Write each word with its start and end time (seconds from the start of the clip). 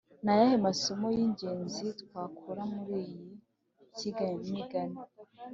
ni 0.23 0.29
ayahe 0.33 0.57
masomo 0.67 1.05
y’ingenzi 1.15 1.85
twakura 2.01 2.63
muri 2.75 2.97
iyi 3.05 3.23
nsigamigani? 3.91 4.99